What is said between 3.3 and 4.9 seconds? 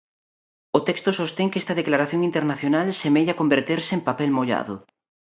converterse en papel mollado".